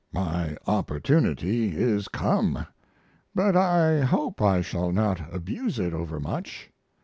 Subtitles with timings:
[0.11, 2.65] My opportunity is come,
[3.35, 6.71] but I hope I shall not abuse it overmuch.